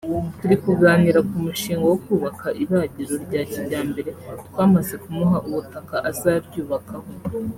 turi 0.39 0.55
kuganira 0.63 1.19
ku 1.29 1.35
mushinga 1.45 1.85
wo 1.91 1.97
kubaka 2.05 2.47
ibagiro 2.63 3.13
rya 3.25 3.41
kijyambere 3.51 4.09
twamaze 4.47 4.93
kumuha 5.03 5.37
ubutaka 5.47 5.95
azaryubakaho 6.09 7.09